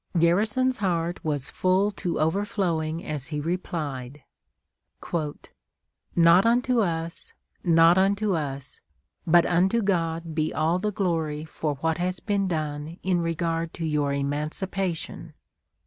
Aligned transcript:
Garrison's 0.17 0.77
heart 0.79 1.23
was 1.23 1.51
full 1.51 1.91
to 1.91 2.19
overflowing 2.19 3.05
as 3.05 3.27
he 3.27 3.39
replied, 3.39 4.23
"Not 6.15 6.43
unto 6.43 6.79
us, 6.79 7.35
not 7.63 7.99
unto 7.99 8.33
us, 8.33 8.79
but 9.27 9.45
unto 9.45 9.83
God 9.83 10.33
be 10.33 10.51
all 10.55 10.79
the 10.79 10.91
glory 10.91 11.45
for 11.45 11.75
what 11.81 11.99
has 11.99 12.19
been 12.19 12.47
done 12.47 12.97
in 13.03 13.21
regard 13.21 13.75
to 13.75 13.85
your 13.85 14.11
emancipation.... 14.11 15.35